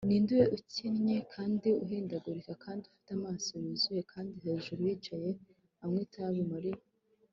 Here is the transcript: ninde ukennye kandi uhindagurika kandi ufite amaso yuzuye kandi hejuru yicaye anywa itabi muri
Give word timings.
ninde 0.07 0.39
ukennye 0.57 1.17
kandi 1.33 1.69
uhindagurika 1.83 2.51
kandi 2.63 2.83
ufite 2.91 3.09
amaso 3.17 3.51
yuzuye 3.63 4.01
kandi 4.11 4.35
hejuru 4.45 4.79
yicaye 4.87 5.29
anywa 5.83 5.99
itabi 6.07 6.41
muri 6.51 6.71